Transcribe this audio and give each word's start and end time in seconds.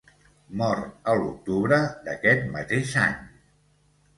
Mor 0.61 0.79
a 1.13 1.13
l'octubre 1.19 1.79
d'aquest 2.07 2.49
mateix 2.57 2.95
any. 3.07 3.17